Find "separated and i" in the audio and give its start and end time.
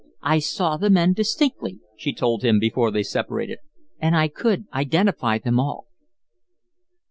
3.03-4.29